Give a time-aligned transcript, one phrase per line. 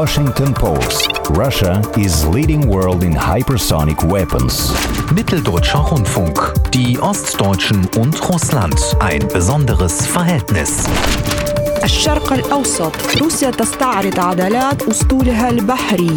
[0.00, 1.10] Washington Post.
[1.28, 4.72] Russia is leading world in hypersonic weapons.
[5.12, 6.54] Mitteldeutscher Rundfunk.
[6.72, 8.80] Die Ostdeutschen und Russland.
[9.00, 10.88] Ein besonderes Verhältnis.
[11.84, 16.16] الشرق الأوسط روسيا تستعرض عضلات أسطولها البحري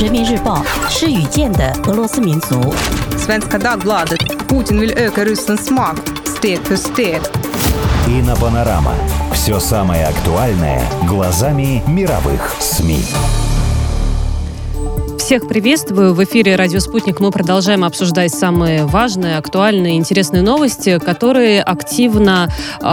[0.00, 2.74] 人民日报是与见的俄罗斯民族
[3.18, 7.20] Svenska Dagbladet Putin vill öka Rysslands makt steg för steg
[8.08, 13.02] Ina Panorama Все самое актуальное глазами мировых СМИ.
[15.30, 16.12] Всех приветствую.
[16.12, 22.48] В эфире «Радио Спутник» мы продолжаем обсуждать самые важные, актуальные, интересные новости, которые активно
[22.82, 22.84] э,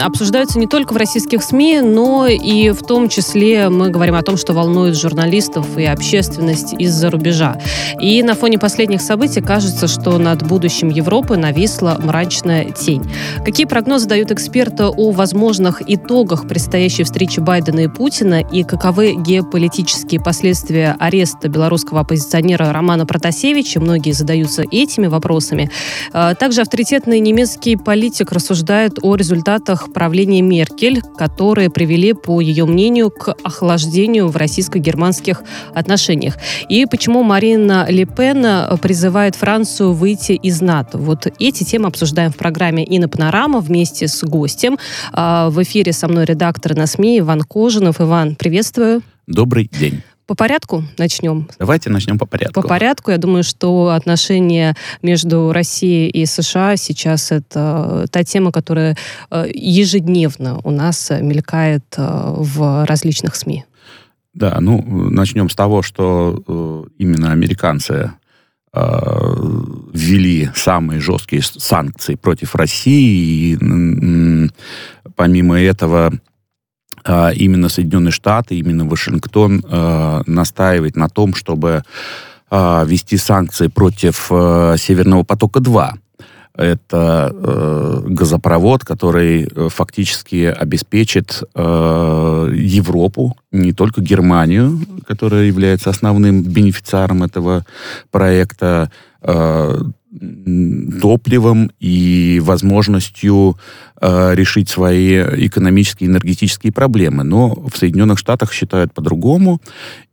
[0.00, 4.36] обсуждаются не только в российских СМИ, но и в том числе мы говорим о том,
[4.36, 7.56] что волнует журналистов и общественность из-за рубежа.
[8.00, 13.08] И на фоне последних событий кажется, что над будущим Европы нависла мрачная тень.
[13.44, 20.20] Какие прогнозы дают эксперты о возможных итогах предстоящей встречи Байдена и Путина и каковы геополитические
[20.20, 23.80] последствия ареста белорусского оппозиционера Романа Протасевича.
[23.80, 25.70] Многие задаются этими вопросами.
[26.12, 33.34] Также авторитетный немецкий политик рассуждает о результатах правления Меркель, которые привели, по ее мнению, к
[33.42, 35.42] охлаждению в российско-германских
[35.74, 36.36] отношениях.
[36.68, 38.46] И почему Марина Ле Пен
[38.80, 40.98] призывает Францию выйти из НАТО.
[40.98, 44.78] Вот эти темы обсуждаем в программе «Инна Панорама» вместе с гостем.
[45.12, 48.00] В эфире со мной редактор на СМИ Иван Кожинов.
[48.00, 49.02] Иван, приветствую.
[49.26, 50.02] Добрый день.
[50.26, 51.48] По порядку начнем?
[51.58, 52.60] Давайте начнем по порядку.
[52.60, 53.12] По порядку.
[53.12, 58.96] Я думаю, что отношения между Россией и США сейчас это та тема, которая
[59.30, 63.64] ежедневно у нас мелькает в различных СМИ.
[64.34, 68.10] Да, ну, начнем с того, что именно американцы
[68.74, 73.54] ввели самые жесткие санкции против России.
[73.54, 74.50] И
[75.14, 76.12] помимо этого
[77.36, 81.82] именно Соединенные Штаты, именно Вашингтон э, настаивает на том, чтобы
[82.50, 85.92] э, ввести санкции против Северного потока-2.
[86.54, 97.22] Это э, газопровод, который фактически обеспечит э, Европу, не только Германию, которая является основным бенефициаром
[97.22, 97.66] этого
[98.10, 98.90] проекта,
[101.00, 103.58] топливом и возможностью
[104.00, 105.16] э, решить свои
[105.46, 107.24] экономические и энергетические проблемы.
[107.24, 109.60] Но в Соединенных Штатах считают по-другому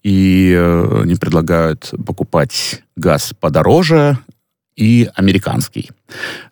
[0.03, 4.17] и э, не предлагают покупать газ подороже
[4.75, 5.91] и американский.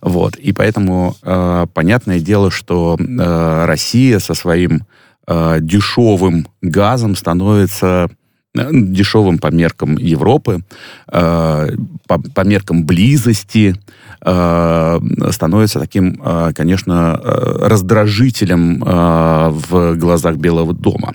[0.02, 0.36] Вот.
[0.36, 4.86] И поэтому э, понятное дело, что э, Россия со своим
[5.28, 8.10] э, дешевым газом становится
[8.54, 10.64] дешевым по меркам Европы,
[11.08, 11.70] э,
[12.08, 13.76] по, по меркам близости,
[14.22, 15.00] э,
[15.32, 21.14] становится таким, э, конечно, раздражителем в глазах Белого дома.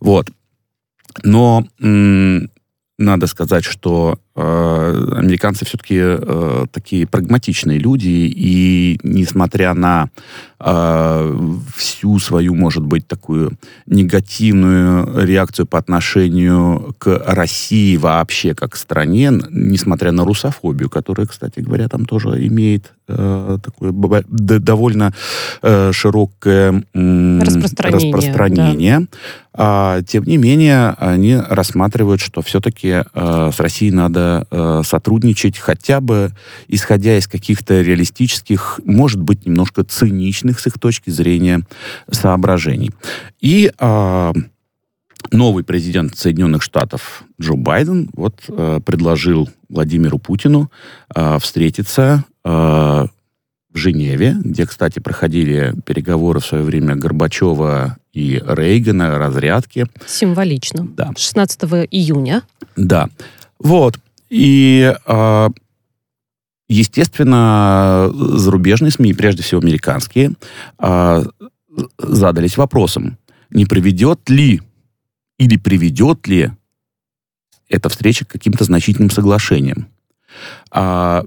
[0.00, 0.30] Вот.
[1.22, 1.64] Но
[2.98, 10.10] надо сказать, что э, американцы все-таки э, такие прагматичные люди, и несмотря на
[10.58, 11.38] э,
[11.76, 13.52] всю свою, может быть, такую
[13.86, 21.88] негативную реакцию по отношению к России вообще как стране, несмотря на русофобию, которая, кстати говоря,
[21.88, 23.92] там тоже имеет э, такое
[24.28, 25.12] довольно
[25.62, 29.06] э, широкое э, распространение, распространение да.
[29.52, 36.00] а, тем не менее, они рассматривают, что все-таки э, с Россией надо э, сотрудничать, хотя
[36.00, 36.32] бы
[36.68, 41.62] исходя из каких-то реалистических, может быть, немножко циничных с их точки зрения
[42.10, 42.90] соображений.
[43.40, 44.32] И э,
[45.30, 50.70] новый президент Соединенных Штатов Джо Байден вот э, предложил Владимиру Путину
[51.14, 52.48] э, встретиться э,
[53.74, 59.86] в Женеве, где, кстати, проходили переговоры в свое время Горбачева и Рейгана, разрядки.
[60.06, 60.86] Символично.
[60.96, 61.10] Да.
[61.16, 62.42] 16 июня.
[62.76, 63.08] Да.
[63.58, 63.98] Вот.
[64.34, 65.48] И, э,
[66.68, 70.32] естественно, зарубежные СМИ, прежде всего американские,
[70.80, 71.24] э,
[71.98, 73.16] задались вопросом,
[73.50, 74.60] не приведет ли
[75.38, 76.50] или приведет ли
[77.68, 79.86] эта встреча к каким-то значительным соглашениям.
[80.72, 81.22] А,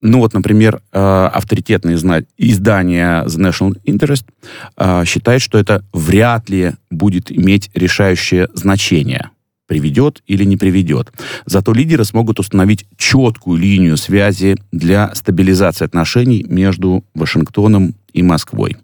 [0.00, 7.70] ну вот, например, авторитетное издание The National Interest считает, что это вряд ли будет иметь
[7.74, 9.30] решающее значение
[9.66, 11.12] приведет или не приведет.
[11.44, 18.76] Зато лидеры смогут установить четкую линию связи для стабилизации отношений между Вашингтоном и Москвой.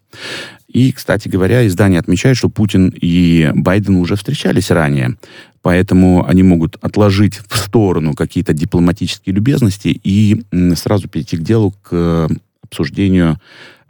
[0.69, 5.17] И, кстати говоря, издание отмечает, что Путин и Байден уже встречались ранее,
[5.61, 10.43] поэтому они могут отложить в сторону какие-то дипломатические любезности и
[10.75, 12.29] сразу перейти к делу, к
[12.62, 13.38] обсуждению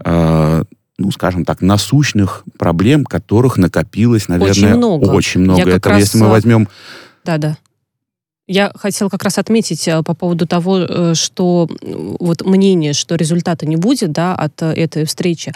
[0.05, 0.65] э,
[1.03, 5.05] ну, скажем так, насущных проблем, которых накопилось, наверное, Очень много.
[5.11, 5.59] Очень много.
[5.59, 6.69] Я как Это, раз, если мы а, возьмем
[7.25, 7.57] Да-да.
[8.49, 13.67] Я хотела как раз отметить э, по поводу того, э, что вот мнение, что результата
[13.67, 15.53] не будет, да, от э, этой встречи.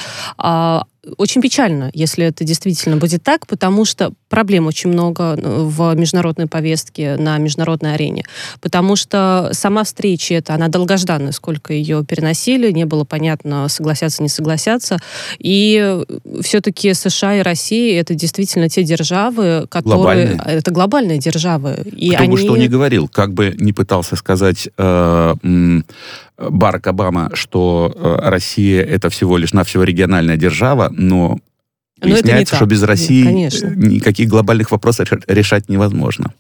[1.16, 6.46] Очень печально, если это действительно будет так, потому что проблем очень много э, в международной
[6.46, 8.24] повестке на международной арене.
[8.60, 14.28] Потому что сама встреча, это она долгожданная, сколько ее переносили, не было понятно, согласятся, не
[14.28, 14.98] согласятся.
[15.38, 16.02] И
[16.42, 19.96] все-таки США и Россия это действительно те державы, которые...
[19.96, 20.40] Глобальные.
[20.46, 21.76] Это глобальные державы.
[21.92, 22.32] И Кто они...
[22.32, 25.34] бы что ни говорил, как бы не пытался сказать э,
[26.38, 31.38] Барак Обама, что э, Россия это всего лишь навсего региональная держава, но
[32.00, 32.58] Выясняется, так.
[32.58, 33.68] что без России конечно.
[33.68, 36.32] э, никаких глобальных вопросов ре- решать невозможно.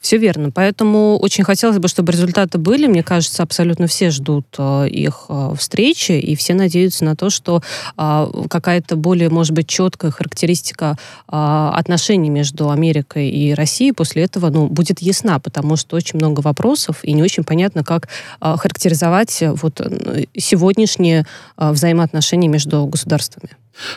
[0.00, 0.50] Все верно.
[0.50, 2.86] Поэтому очень хотелось бы, чтобы результаты были.
[2.86, 7.62] Мне кажется, абсолютно все ждут э, их э, встречи, и все надеются на то, что
[7.96, 15.00] какая-то более, может быть, четкая характеристика отношений между Америкой и Россией после этого ну, будет
[15.00, 18.08] ясна, потому что очень много вопросов, и не очень понятно, как
[18.40, 19.80] характеризовать вот,
[20.36, 21.26] сегодняшние
[21.56, 23.50] взаимоотношения между государствами.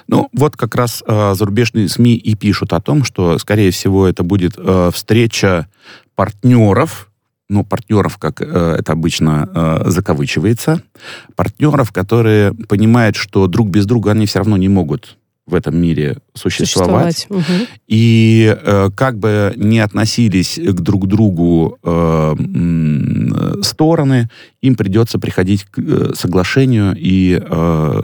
[0.07, 4.23] Ну, вот как раз э, зарубежные СМИ и пишут о том, что, скорее всего, это
[4.23, 5.67] будет э, встреча
[6.15, 7.09] партнеров,
[7.49, 10.81] ну, партнеров, как э, это обычно э, закавычивается,
[11.35, 16.17] партнеров, которые понимают, что друг без друга они все равно не могут в этом мире
[16.37, 17.27] существовать.
[17.29, 17.67] Мгм.
[17.87, 24.29] И э, как бы не относились к друг другу э, э, стороны,
[24.61, 28.01] им придется приходить к э, соглашению и э,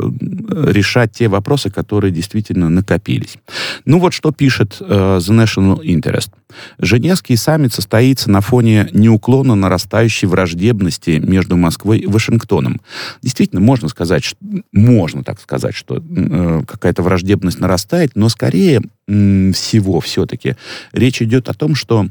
[0.72, 3.38] решать те вопросы, которые действительно накопились.
[3.86, 6.30] Ну вот что пишет э, The National Interest.
[6.78, 12.82] Женевский саммит состоится на фоне неуклонно нарастающей враждебности между Москвой и Вашингтоном.
[13.22, 14.38] Действительно, можно сказать, что,
[14.72, 20.56] можно так сказать, что э, какая-то враждебность нарастает, но скорее м, всего все-таки
[20.92, 22.08] речь идет о том, что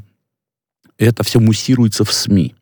[0.97, 2.53] это все муссируется в СМИ.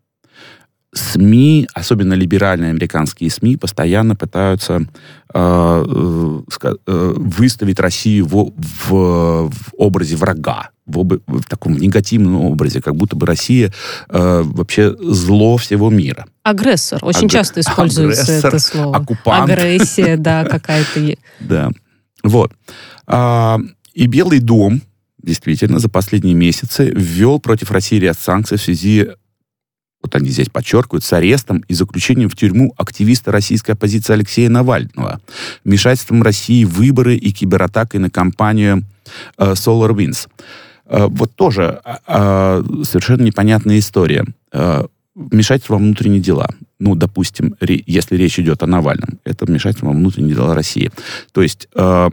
[0.93, 4.81] СМИ, особенно либеральные американские СМИ, постоянно пытаются
[5.33, 6.41] э, э,
[6.85, 8.51] э, выставить Россию в,
[8.89, 13.71] в- в образе врага, в, об- в таком негативном образе, как будто бы Россия
[14.09, 16.25] э, вообще зло всего мира.
[16.43, 16.99] Агрессор.
[17.03, 18.97] Очень Агр- часто используется агрессор, это слово.
[18.97, 19.49] оккупант.
[19.49, 21.15] Агрессия, да, какая-то.
[21.39, 21.69] Да.
[22.23, 22.53] Вот.
[23.07, 23.59] А,
[23.93, 24.81] и Белый дом
[25.21, 29.09] действительно за последние месяцы ввел против России ряд санкций в связи,
[30.01, 35.21] вот они здесь подчеркивают, с арестом и заключением в тюрьму активиста российской оппозиции Алексея Навального,
[35.63, 38.83] вмешательством России в выборы и кибератакой на компанию
[39.37, 40.27] э, SolarWinds.
[40.85, 44.25] Э, вот тоже а, совершенно непонятная история.
[44.51, 46.49] Э, вмешательство во внутренние дела.
[46.79, 50.91] Ну, допустим, ре- если речь идет о Навальном, это вмешательство во внутренние дела России.
[51.33, 52.09] То есть э,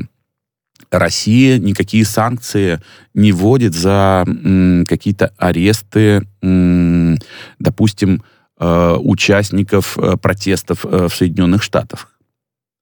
[0.91, 2.81] Россия никакие санкции
[3.15, 7.19] не вводит за м, какие-то аресты, м,
[7.59, 8.23] допустим,
[8.59, 12.13] э, участников э, протестов э, в Соединенных Штатах.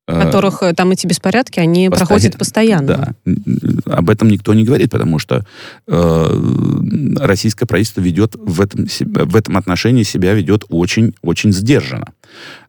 [0.08, 3.14] Э, которых э, там эти беспорядки, они Постоя- проходят постоянно.
[3.24, 3.32] Да.
[3.92, 5.44] Об этом никто не говорит, потому что
[5.88, 12.06] э, российское правительство ведет в этом, в этом отношении себя ведет очень-очень сдержанно.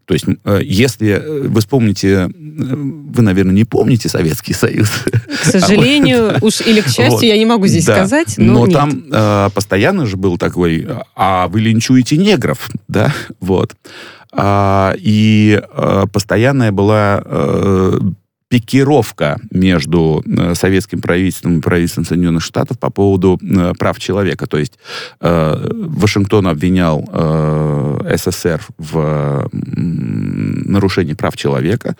[0.06, 4.90] То есть, э, если вы вспомните, вы, наверное, не помните Советский Союз.
[5.44, 7.24] К сожалению, уж или к счастью, Вот.
[7.24, 7.98] я не могу здесь Да.
[7.98, 8.74] сказать, но, нет.
[8.75, 13.76] там э, постоянно же был такой, а вы линчуете негров, да, вот.
[14.31, 18.00] А, и э, постоянная была э,
[18.50, 23.40] пикировка между э, советским правительством и правительством Соединенных Штатов по поводу
[23.78, 24.48] прав человека.
[24.48, 24.80] То есть
[25.19, 27.04] Вашингтон обвинял
[28.16, 31.96] СССР в нарушении прав человека,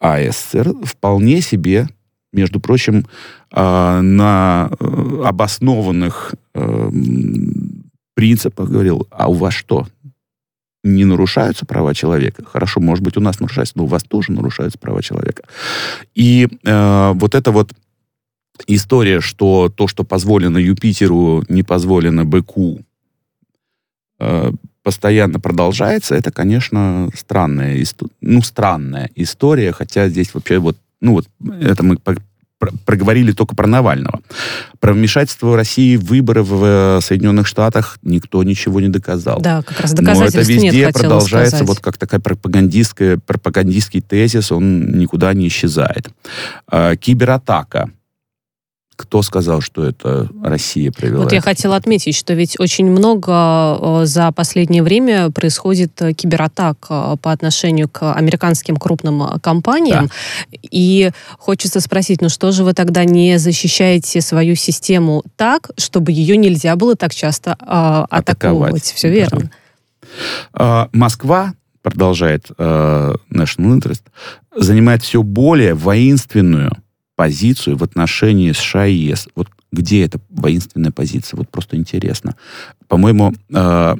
[0.00, 1.88] а СССР вполне себе,
[2.32, 3.06] между прочим,
[3.50, 4.70] на
[5.24, 6.34] обоснованных
[8.14, 9.86] принципах говорил, а у вас что,
[10.82, 12.44] не нарушаются права человека?
[12.44, 15.44] Хорошо, может быть, у нас нарушаются, но у вас тоже нарушаются права человека.
[16.14, 17.72] И э, вот эта вот
[18.66, 22.80] история, что то, что позволено Юпитеру, не позволено быку,
[24.18, 27.84] э, постоянно продолжается, это, конечно, странная,
[28.20, 31.28] ну, странная история, хотя здесь вообще вот, ну вот,
[31.60, 31.98] это мы
[32.84, 34.20] проговорили только про Навального.
[34.80, 39.40] Про вмешательство России в выборы в э, Соединенных Штатах никто ничего не доказал.
[39.40, 41.68] Да, как раз Но это доказательств везде нет, продолжается сказать.
[41.68, 46.10] вот как такая пропагандистская, пропагандистский тезис, он никуда не исчезает.
[46.66, 47.90] А, кибератака.
[49.02, 51.24] Кто сказал, что это Россия привела?
[51.24, 57.88] Вот я хотела отметить, что ведь очень много за последнее время происходит кибератак по отношению
[57.88, 60.06] к американским крупным компаниям.
[60.06, 60.58] Да.
[60.62, 66.36] И хочется спросить, ну что же вы тогда не защищаете свою систему так, чтобы ее
[66.36, 68.84] нельзя было так часто э, атаковать?
[68.84, 69.50] Все верно.
[70.52, 70.88] Да.
[70.92, 74.02] Москва продолжает э, National Interest,
[74.56, 76.72] занимает все более воинственную
[77.16, 79.28] позицию в отношении США и ЕС.
[79.34, 81.38] Вот где эта воинственная позиция?
[81.38, 82.36] Вот просто интересно.
[82.88, 83.94] По-моему, э,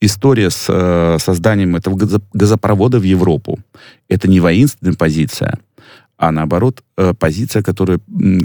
[0.00, 1.98] история с э, созданием этого
[2.32, 3.58] газопровода в Европу
[4.08, 5.58] это не воинственная позиция,
[6.16, 8.00] а наоборот э, позиция, которая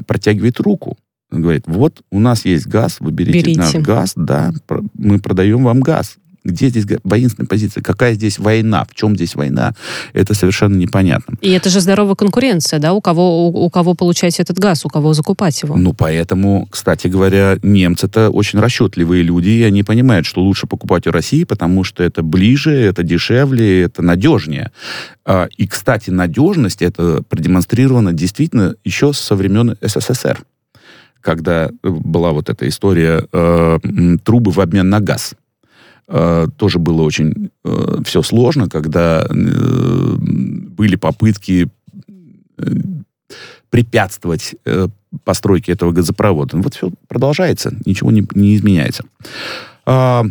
[0.05, 0.98] протягивает руку.
[1.31, 3.60] Он говорит, вот у нас есть газ, вы берите, берите.
[3.60, 4.53] наш газ, да,
[4.93, 6.17] мы продаем вам газ.
[6.43, 7.81] Где здесь воинственная позиция?
[7.81, 8.85] Какая здесь война?
[8.85, 9.73] В чем здесь война?
[10.13, 11.38] Это совершенно непонятно.
[11.41, 12.93] И это же здоровая конкуренция, да?
[12.93, 15.77] У кого, у, у кого получать этот газ, у кого закупать его?
[15.77, 21.12] Ну, поэтому, кстати говоря, немцы-то очень расчетливые люди, и они понимают, что лучше покупать у
[21.12, 24.71] России, потому что это ближе, это дешевле, это надежнее.
[25.25, 30.43] А, и, кстати, надежность это продемонстрировано действительно еще со времен СССР
[31.21, 33.79] когда была вот эта история э,
[34.25, 35.35] трубы в обмен на газ.
[36.07, 41.69] Э, тоже было очень э, все сложно, когда э, были попытки
[43.69, 44.55] препятствовать
[45.24, 46.57] постройке этого газопровода.
[46.57, 49.03] Вот все продолжается, ничего не, не изменяется.
[49.86, 50.24] А,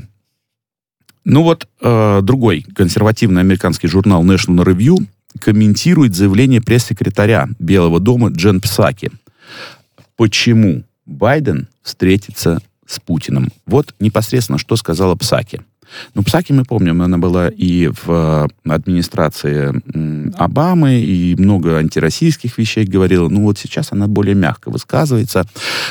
[1.25, 5.05] ну вот другой консервативный американский журнал National Review
[5.41, 9.11] комментирует заявление пресс-секретаря Белого дома Джен Псаки.
[10.17, 12.61] Почему Байден встретится
[12.93, 13.51] с Путиным.
[13.67, 15.63] Вот непосредственно, что сказала Псаки.
[16.15, 19.73] Ну, Псаки мы помним, она была и в администрации
[20.39, 23.29] Обамы, и много антироссийских вещей говорила.
[23.29, 25.45] Ну, вот сейчас она более мягко высказывается.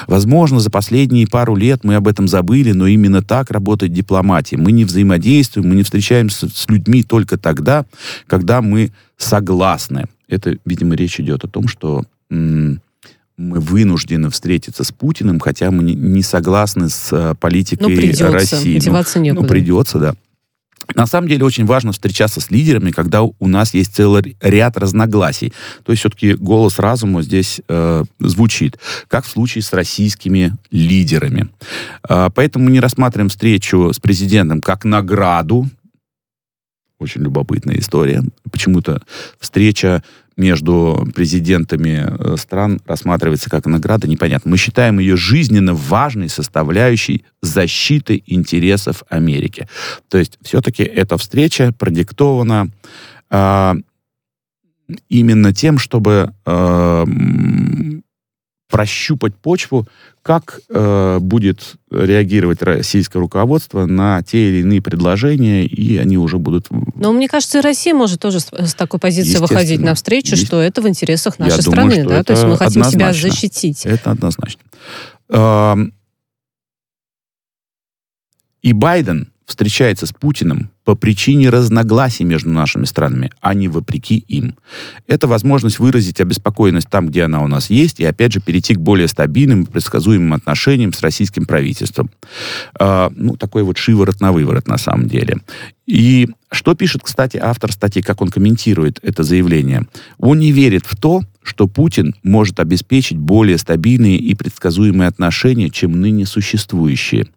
[0.07, 4.57] Возможно, за последние пару лет мы об этом забыли, но именно так работает дипломатия.
[4.57, 7.85] Мы не взаимодействуем, мы не встречаемся с людьми только тогда,
[8.25, 10.05] когда мы согласны.
[10.27, 12.05] Это, видимо, речь идет о том, что
[13.41, 18.79] мы вынуждены встретиться с Путиным, хотя мы не, согласны с э, политикой ну, придется, России.
[18.79, 19.41] Деваться ну, некуда.
[19.41, 20.15] Ну, придется, да.
[20.95, 25.53] На самом деле очень важно встречаться с лидерами, когда у нас есть целый ряд разногласий.
[25.83, 31.49] То есть все-таки голос разума здесь э, звучит, как в случае с российскими лидерами.
[32.07, 35.69] Э, поэтому мы не рассматриваем встречу с президентом как награду.
[37.01, 38.23] Очень любопытная история.
[38.51, 39.01] Почему-то
[39.39, 40.03] встреча
[40.37, 44.51] между президентами э, стран рассматривается как награда, непонятно.
[44.51, 49.67] Мы считаем ее жизненно важной составляющей защиты интересов Америки.
[50.09, 52.69] То есть все-таки эта встреча продиктована
[53.31, 53.73] э,
[55.09, 57.05] именно тем, чтобы э,
[58.71, 59.87] прощупать почву,
[60.23, 66.67] как э, будет реагировать российское руководство на те или иные предложения, и они уже будут...
[66.95, 70.47] Но мне кажется, и Россия может тоже с, с такой позиции выходить навстречу, есть...
[70.47, 72.23] что это в интересах нашей Я страны, думаю, да?
[72.23, 73.85] То есть мы хотим себя защитить.
[73.85, 74.61] Это однозначно.
[78.61, 84.55] И Байден встречается с Путиным по причине разногласий между нашими странами, а не вопреки им.
[85.07, 88.79] Это возможность выразить обеспокоенность там, где она у нас есть, и опять же перейти к
[88.79, 92.09] более стабильным и предсказуемым отношениям с российским правительством.
[92.79, 95.37] Э, ну, такой вот шиворот на выворот на самом деле.
[95.85, 99.87] И что пишет, кстати, автор статьи, как он комментирует это заявление?
[100.17, 105.99] Он не верит в то, что Путин может обеспечить более стабильные и предсказуемые отношения, чем
[105.99, 107.27] ныне существующие.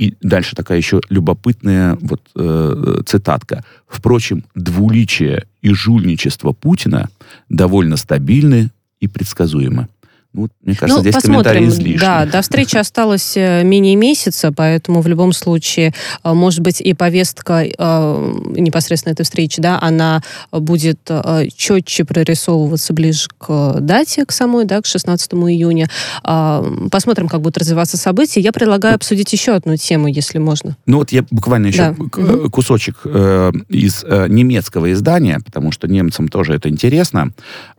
[0.00, 3.62] И дальше такая еще любопытная вот э, цитатка.
[3.86, 7.10] Впрочем, двуличие и жульничество Путина
[7.50, 9.88] довольно стабильны и предсказуемы.
[10.32, 11.42] Ну, мне кажется, ну, здесь посмотрим.
[11.42, 11.98] комментарий излишний.
[11.98, 16.94] Да, до встречи осталось э, менее месяца, поэтому в любом случае, э, может быть, и
[16.94, 20.22] повестка э, непосредственно этой встречи, да, она
[20.52, 21.10] будет
[21.56, 25.88] четче прорисовываться ближе к дате, к самой, да, к 16 июня.
[26.22, 28.40] А, посмотрим, как будут развиваться события.
[28.40, 30.76] Я предлагаю обсудить еще одну тему, если можно.
[30.86, 32.48] Ну вот я буквально еще да.
[32.50, 37.32] кусочек из немецкого издания, потому что немцам тоже это интересно.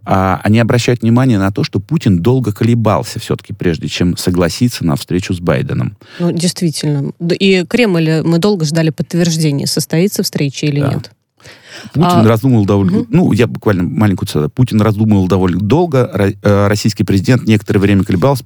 [0.04, 4.84] А, они обращают внимание на то, что Путин долго долго колебался все-таки, прежде чем согласиться
[4.84, 5.96] на встречу с Байденом.
[6.20, 7.12] Ну, действительно.
[7.40, 10.94] И Кремль, мы долго ждали подтверждения, состоится встреча или да.
[10.94, 11.12] нет.
[11.94, 13.00] Путин а, раздумывал довольно...
[13.00, 13.08] Угу.
[13.10, 14.50] Ну, я буквально маленькую цитату.
[14.50, 16.34] Путин раздумывал довольно долго.
[16.44, 18.44] Э, российский президент некоторое время колебался,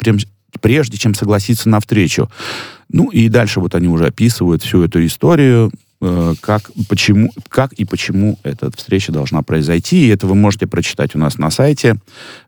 [0.61, 2.29] прежде чем согласиться на встречу.
[2.89, 5.71] Ну, и дальше вот они уже описывают всю эту историю.
[6.05, 10.05] Э, как, почему, как и почему эта встреча должна произойти.
[10.05, 11.97] И это вы можете прочитать у нас на сайте.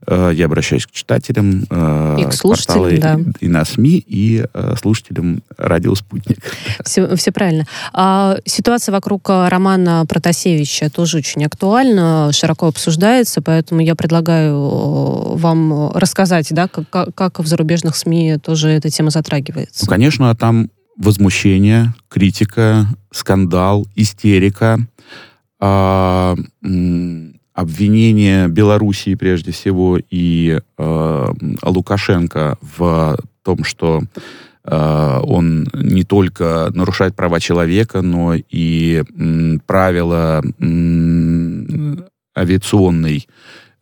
[0.06, 1.64] Э, я обращаюсь к читателям.
[1.64, 3.32] И к слушателям, да.
[3.40, 4.46] И, и на СМИ, и
[4.80, 6.40] слушателям радио «Спутник».
[6.84, 7.66] Все, все правильно.
[7.94, 16.48] А, ситуация вокруг Романа Протасевича тоже очень актуальна, широко обсуждается, поэтому я предлагаю вам рассказать,
[16.52, 19.86] да, как, как в зарубежных СМИ тоже эта тема затрагивается.
[19.86, 24.80] Ну, конечно, там возмущение, критика, скандал, истерика,
[25.60, 26.36] э,
[27.54, 34.04] обвинение Белоруссии прежде всего и э, Лукашенко в том, что
[34.64, 41.96] э, он не только нарушает права человека, но и э, правила э,
[42.38, 43.28] авиационной,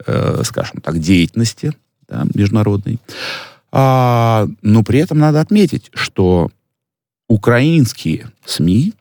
[0.05, 1.73] э, скажем так, деятельности
[2.07, 2.99] да, международной.
[3.71, 6.49] А, но при этом надо отметить, что
[7.27, 8.93] украинские СМИ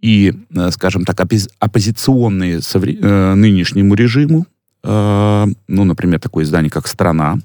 [0.00, 1.18] и, э, скажем так,
[1.58, 4.46] оппозиционные э, нынешнему режиму,
[4.82, 7.38] э, ну, например, такое издание, как «Страна»,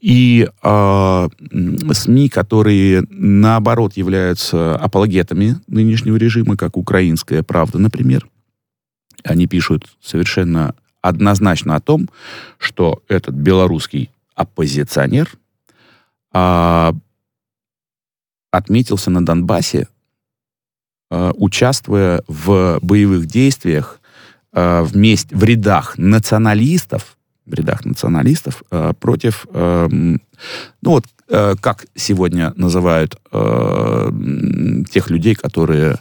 [0.00, 8.28] и СМИ, которые, наоборот, являются апологетами нынешнего режима, как «Украинская правда», например,
[9.22, 12.10] они пишут совершенно однозначно о том,
[12.58, 15.30] что этот белорусский оппозиционер
[16.32, 16.94] а,
[18.56, 19.88] отметился на Донбассе,
[21.10, 24.00] э, участвуя в боевых действиях
[24.52, 30.18] э, вместе, в рядах националистов, в рядах националистов э, против, ну
[30.82, 33.16] вот, как сегодня называют
[34.90, 35.98] тех людей, которые,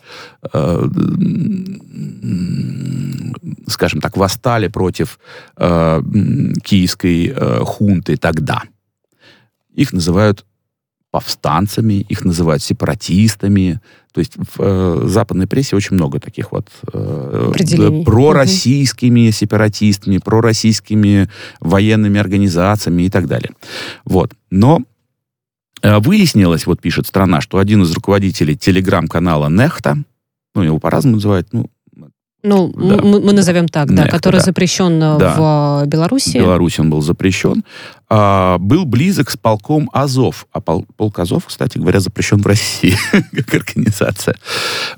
[3.68, 5.18] скажем так, восстали против
[5.56, 7.34] киевской
[7.64, 8.64] хунты тогда.
[9.74, 10.46] Их называют
[11.14, 13.80] повстанцами, их называют сепаратистами.
[14.14, 17.52] То есть в э, западной прессе очень много таких вот э,
[18.04, 21.30] пророссийскими сепаратистами, пророссийскими
[21.60, 23.52] военными организациями и так далее.
[24.06, 24.34] Вот.
[24.50, 24.82] Но
[25.84, 30.00] э, выяснилось, вот пишет страна, что один из руководителей телеграм-канала Нехта,
[30.56, 31.70] ну, его по-разному называют, ну,
[32.44, 33.02] ну, да.
[33.02, 34.46] мы, назовем так, да, Нехта, который да.
[34.46, 35.36] запрещен э, да.
[35.38, 36.38] в Беларуси.
[36.38, 37.64] В Беларуси он был запрещен.
[38.10, 40.46] А, был близок с полком Азов.
[40.52, 42.96] А пол, полк Азов, кстати говоря, запрещен в России
[43.32, 44.36] как организация.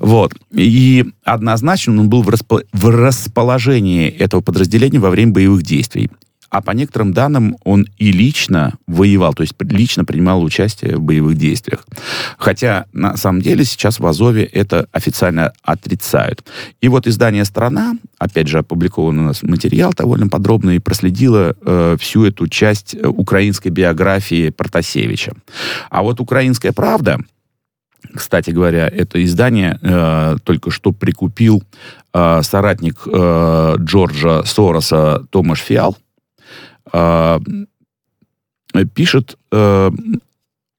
[0.00, 0.34] Вот.
[0.52, 6.10] И однозначно он был в, распо, в расположении этого подразделения во время боевых действий
[6.50, 11.36] а по некоторым данным он и лично воевал, то есть лично принимал участие в боевых
[11.36, 11.84] действиях.
[12.38, 16.44] Хотя на самом деле сейчас в Азове это официально отрицают.
[16.80, 22.24] И вот издание «Страна», опять же, опубликован у нас материал довольно подробный, проследило э, всю
[22.24, 25.34] эту часть э, украинской биографии Протасевича.
[25.90, 27.18] А вот «Украинская правда»,
[28.14, 31.62] кстати говоря, это издание э, только что прикупил
[32.14, 35.96] э, соратник э, Джорджа Сороса Томаш Фиал,
[38.94, 39.90] пишет э,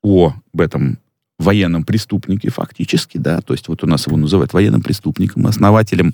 [0.03, 0.97] о об этом
[1.39, 6.13] военном преступнике фактически, да, то есть вот у нас его называют военным преступником, основателем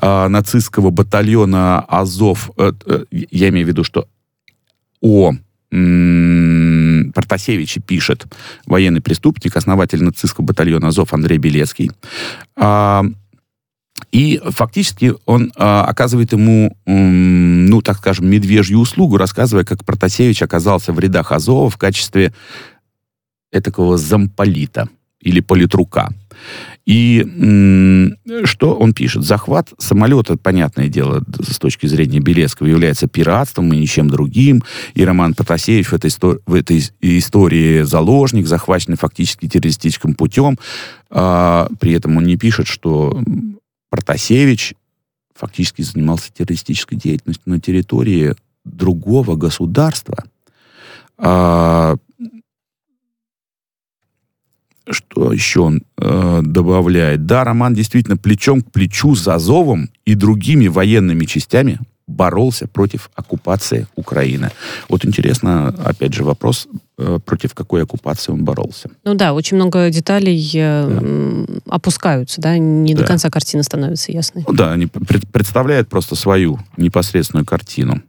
[0.00, 4.08] э, нацистского батальона Азов, э, э, я имею в виду, что
[5.00, 5.32] о
[5.70, 8.26] м- Протасевиче пишет
[8.66, 11.92] военный преступник, основатель нацистского батальона Азов Андрей Белецкий.
[12.56, 13.02] Э,
[14.14, 20.40] и фактически он э, оказывает ему, э, ну, так скажем, медвежью услугу, рассказывая, как Протасевич
[20.40, 22.32] оказался в рядах Азова в качестве
[23.50, 24.88] этакого замполита
[25.20, 26.10] или политрука.
[26.86, 27.26] И
[28.44, 29.24] что он пишет?
[29.24, 34.62] Захват самолета, понятное дело, с точки зрения Белецкого, является пиратством и ничем другим.
[34.94, 36.12] И Роман Протасевич в этой,
[36.46, 40.56] в этой истории заложник, захваченный фактически террористическим путем.
[41.10, 43.20] А, при этом он не пишет, что
[43.94, 44.74] Протасевич
[45.36, 50.24] фактически занимался террористической деятельностью на территории другого государства.
[51.16, 51.94] А,
[54.90, 57.26] что еще он э, добавляет?
[57.26, 63.86] Да, Роман действительно плечом к плечу с Азовом и другими военными частями боролся против оккупации
[63.94, 64.50] Украины.
[64.88, 68.90] Вот интересно, опять же, вопрос, э, против какой оккупации он боролся.
[69.04, 71.74] Ну да, очень много деталей э, да.
[71.74, 73.02] опускаются, да, не да.
[73.02, 74.44] до конца картина становится ясной.
[74.46, 78.02] Ну, да, они пред, представляют просто свою непосредственную картину.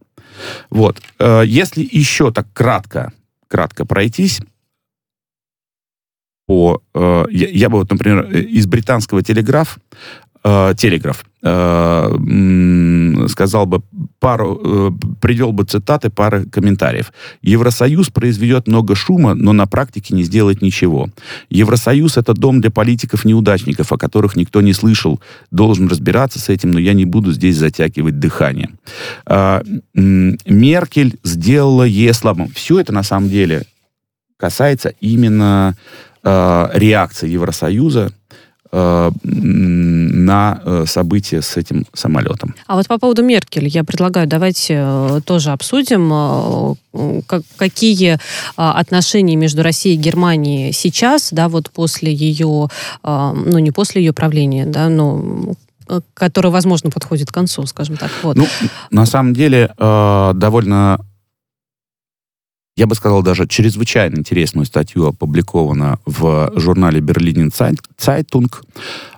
[0.70, 1.02] Вот.
[1.20, 3.14] Э, если еще так кратко,
[3.48, 4.40] кратко пройтись,
[6.48, 6.80] по...
[6.94, 9.80] Я, я бы вот, например, из британского телеграф,
[10.44, 11.26] телеграф
[13.30, 13.82] сказал бы
[14.20, 17.14] пару, э, привел бы цитаты, пары комментариев.
[17.44, 21.10] Евросоюз произведет много шума, но на практике не сделает ничего.
[21.52, 25.20] Евросоюз это дом для политиков-неудачников, о которых никто не слышал.
[25.52, 28.70] Должен разбираться с этим, но я не буду здесь затягивать дыхание.
[29.28, 29.62] Э,
[29.94, 32.50] Меркель сделала ЕС слабым.
[32.56, 33.66] Все это на самом деле
[34.38, 35.76] касается именно
[36.24, 38.12] э, реакции Евросоюза
[38.76, 42.54] э, на э, события с этим самолетом.
[42.68, 48.20] А вот по поводу Меркель, я предлагаю, давайте э, тоже обсудим, э, как, какие
[48.56, 52.70] отношения между Россией и Германией сейчас, да, вот после ее,
[53.04, 55.56] ну, не после ее правления, да, но
[56.14, 58.12] которое, возможно, подходит к концу, скажем так.
[58.24, 58.38] Вот.
[58.38, 58.48] Ну,
[58.92, 61.00] на самом деле, довольно
[62.76, 67.52] я бы сказал, даже чрезвычайно интересную статью опубликована в журнале «Berliner
[67.98, 68.64] Zeitung»,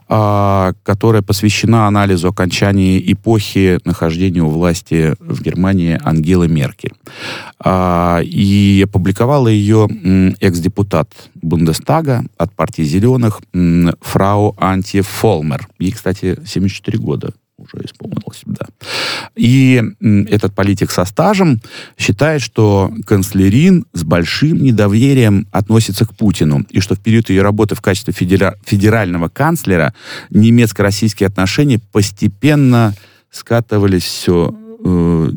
[0.09, 6.93] а, которая посвящена анализу окончания эпохи нахождения у власти в Германии Ангелы Меркель.
[7.59, 9.87] А, и опубликовала ее
[10.39, 13.41] экс-депутат Бундестага от партии «Зеленых»
[14.01, 15.67] фрау Анти Фолмер.
[15.79, 18.67] Ей, кстати, 74 года уже исполнилось, да.
[19.35, 19.83] И
[20.29, 21.61] этот политик со стажем
[21.97, 27.75] считает, что канцлерин с большим недоверием относится к Путину, и что в период ее работы
[27.75, 29.93] в качестве федера- федерального канцлера
[30.29, 32.93] немецко-российские отношения постепенно
[33.31, 35.29] скатывались все э,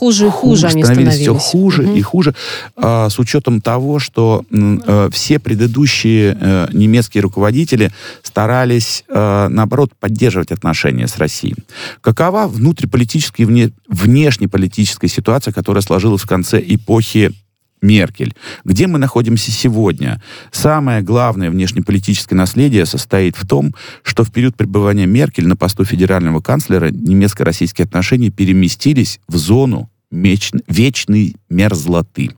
[0.00, 1.14] хуже и хуже, они становились.
[1.14, 1.96] все хуже угу.
[1.96, 2.34] и хуже,
[2.76, 11.06] а, с учетом того, что а, все предыдущие а, немецкие руководители старались, наоборот, поддерживать отношения
[11.06, 11.56] с Россией.
[12.00, 17.32] Какова внутриполитическая и вне, внешнеполитическая ситуация, которая сложилась в конце эпохи
[17.82, 18.34] Меркель.
[18.64, 20.22] Где мы находимся сегодня?
[20.50, 26.40] Самое главное внешнеполитическое наследие состоит в том, что в период пребывания Меркель на посту федерального
[26.40, 32.30] канцлера немецко-российские отношения переместились в зону вечной мерзлоты.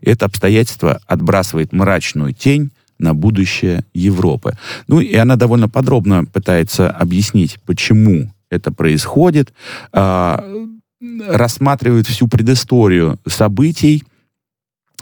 [0.00, 4.56] Это обстоятельство отбрасывает мрачную тень на будущее Европы.
[4.88, 9.52] Ну и она довольно подробно пытается объяснить, почему это происходит,
[9.92, 10.66] э,
[11.28, 14.04] рассматривает всю предысторию событий,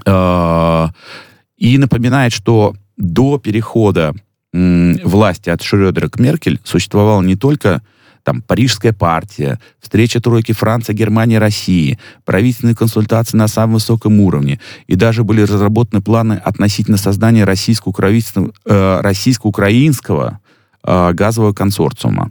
[0.07, 4.15] и напоминает, что до перехода
[4.53, 7.83] власти от Шрёдера к Меркель существовала не только
[8.23, 14.61] там Парижская партия, встреча тройки Франции, Германии, России, правительственные консультации на самом высоком уровне.
[14.87, 20.44] И даже были разработаны планы относительно создания российско-украинского, э, российско-украинского Э,
[20.85, 22.31] газового консорциума.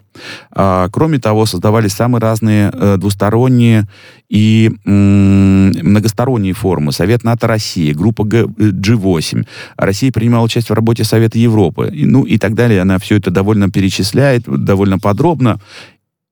[0.51, 3.87] А, кроме того, создавались самые разные э, двусторонние
[4.29, 6.91] и многосторонние форумы.
[6.91, 9.45] Совет НАТО России, группа G8.
[9.77, 11.89] Россия принимала участие в работе Совета Европы.
[11.93, 12.81] Ну и так далее.
[12.81, 15.59] Она все это довольно перечисляет, довольно подробно.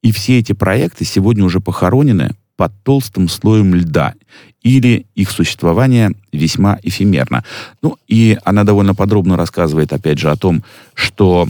[0.01, 4.13] И все эти проекты сегодня уже похоронены под толстым слоем льда
[4.61, 7.43] или их существование весьма эфемерно.
[7.81, 11.47] Ну, и она довольно подробно рассказывает, опять же, о том, что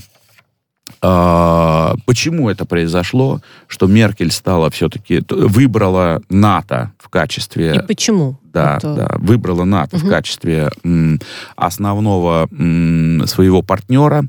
[1.01, 7.75] почему это произошло, что Меркель стала все-таки, выбрала НАТО в качестве...
[7.75, 8.37] И почему?
[8.43, 8.95] Да, это...
[8.95, 10.05] да, выбрала НАТО угу.
[10.05, 11.19] в качестве м,
[11.55, 14.25] основного м, своего партнера,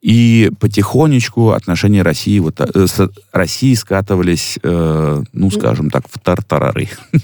[0.00, 6.88] и потихонечку отношения России, вот, э, с, России скатывались, э, ну, скажем так, в тартарары.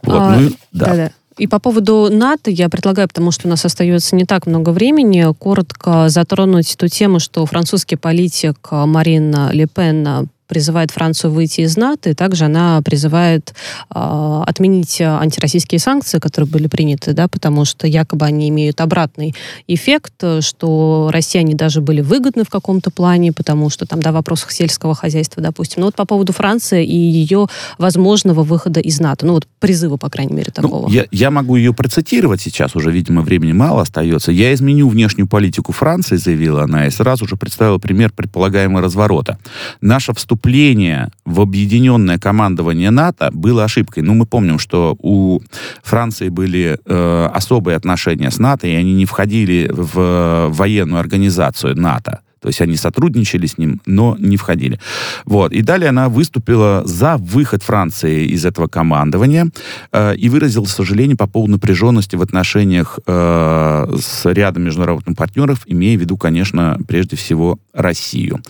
[0.00, 0.86] Вот, а, ну, да.
[0.86, 1.12] да, да.
[1.38, 5.24] И по поводу НАТО я предлагаю, потому что у нас остается не так много времени,
[5.38, 12.10] коротко затронуть ту тему, что французский политик Марин Ле Пен призывает Францию выйти из НАТО,
[12.10, 13.54] и также она призывает
[13.94, 19.34] э, отменить антироссийские санкции, которые были приняты, да, потому что якобы они имеют обратный
[19.66, 24.50] эффект, что россияне даже были выгодны в каком-то плане, потому что там, да, в вопросах
[24.50, 25.80] сельского хозяйства, допустим.
[25.80, 30.08] Но вот по поводу Франции и ее возможного выхода из НАТО, ну вот призыва, по
[30.08, 30.88] крайней мере, ну, такого.
[30.88, 34.32] Ну, я, я могу ее процитировать сейчас, уже, видимо, времени мало остается.
[34.32, 39.38] «Я изменю внешнюю политику Франции», заявила она, и сразу же представила пример предполагаемого разворота.
[39.80, 44.04] Наше вступление вступление в объединенное командование НАТО было ошибкой.
[44.04, 45.40] Ну, мы помним, что у
[45.82, 52.20] Франции были э, особые отношения с НАТО, и они не входили в военную организацию НАТО.
[52.40, 54.78] То есть они сотрудничали с ним, но не входили.
[55.24, 55.52] Вот.
[55.52, 59.50] И далее она выступила за выход Франции из этого командования
[59.92, 65.96] э, и выразила сожаление по поводу напряженности в отношениях э, с рядом международных партнеров, имея
[65.96, 68.40] в виду, конечно, прежде всего Россию.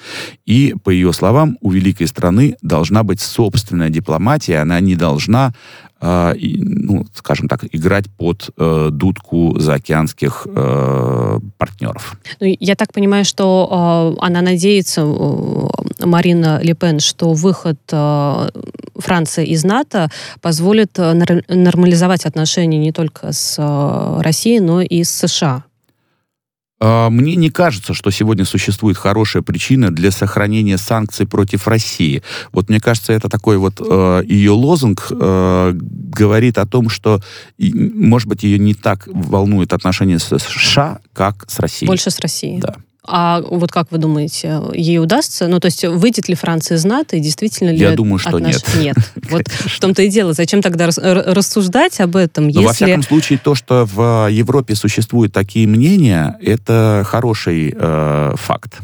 [0.46, 5.52] И, по ее словам, у великой страны должна быть собственная дипломатия, она не должна
[6.00, 12.18] э, и, ну, скажем так, играть под э, дудку заокеанских э, партнеров.
[12.40, 18.48] Ну, я так понимаю, что э, она надеется, э, Марина Лепен, что выход э,
[18.96, 25.10] Франции из НАТО позволит э, нормализовать отношения не только с э, Россией, но и с
[25.10, 25.64] США.
[26.80, 32.22] А, мне не кажется, что сегодня существует хорошая причина для сохранения санкций против России.
[32.52, 37.20] Вот мне кажется, это такой вот э, ее лозунг э, говорит о том, что,
[37.58, 41.88] может быть, ее не так волнует отношения с США, как с Россией.
[41.88, 42.60] Больше с Россией.
[42.60, 42.76] Да.
[43.10, 45.48] А вот как вы думаете, ей удастся?
[45.48, 47.78] Ну, то есть выйдет ли Франция из НАТО и действительно ли...
[47.78, 48.62] Я думаю, что нет.
[48.78, 48.96] Нет.
[49.30, 50.32] Вот в том-то и дело.
[50.32, 52.64] Зачем тогда рассуждать об этом, если...
[52.64, 58.78] во всяком случае, то, что в Европе существуют такие мнения, это хороший э, факт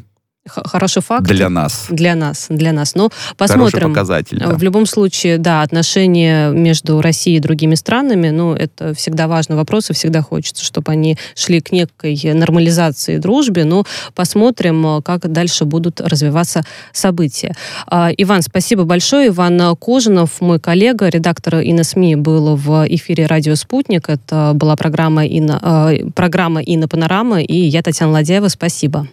[0.46, 1.26] хороший факт.
[1.26, 1.86] Для нас.
[1.88, 2.94] Для нас, для нас.
[2.94, 3.80] Ну, посмотрим.
[3.80, 4.54] Хороший показатель, да.
[4.54, 9.90] В любом случае, да, отношения между Россией и другими странами, ну, это всегда важный вопрос,
[9.90, 13.64] и всегда хочется, чтобы они шли к некой нормализации дружбе.
[13.64, 17.54] Ну, посмотрим, как дальше будут развиваться события.
[17.86, 19.28] А, Иван, спасибо большое.
[19.28, 24.08] Иван Кожинов, мой коллега, редактор ИНСМИ, был в эфире «Радио Спутник».
[24.08, 28.48] Это была программа «Инна», программа «Инна Панорама», и я, Татьяна Ладяева.
[28.48, 29.08] Спасибо.